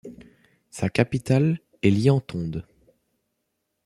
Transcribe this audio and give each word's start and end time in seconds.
Sa 0.71 0.89
capitale 0.89 1.59
est 1.83 1.91
Lyantonde. 1.91 2.65